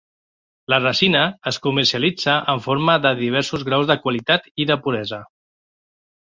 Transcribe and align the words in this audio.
La 0.73 0.77
resina 0.83 1.19
es 1.51 1.59
comercialitza 1.65 2.37
en 2.55 2.63
forma 2.69 2.95
de 3.05 3.11
diversos 3.19 3.67
graus 3.69 3.93
de 3.93 3.99
qualitat 4.07 4.49
i 4.65 4.69
de 4.73 4.79
puresa. 4.87 5.21